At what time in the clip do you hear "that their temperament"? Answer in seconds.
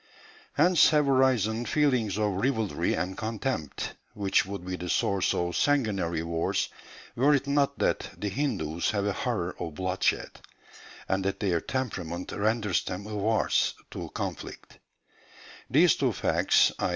11.25-12.31